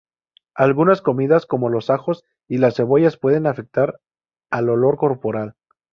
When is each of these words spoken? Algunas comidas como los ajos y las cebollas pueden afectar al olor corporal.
Algunas 0.55 0.99
comidas 0.99 1.45
como 1.45 1.69
los 1.69 1.91
ajos 1.91 2.25
y 2.47 2.57
las 2.57 2.75
cebollas 2.77 3.17
pueden 3.17 3.45
afectar 3.45 3.99
al 4.49 4.69
olor 4.71 4.97
corporal. 4.97 5.53